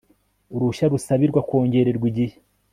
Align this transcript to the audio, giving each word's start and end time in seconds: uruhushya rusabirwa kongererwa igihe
uruhushya 0.53 0.85
rusabirwa 0.93 1.39
kongererwa 1.47 2.05
igihe 2.11 2.35